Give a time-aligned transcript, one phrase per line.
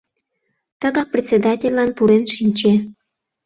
[0.81, 2.73] Тыгак председательлан пурен шинче...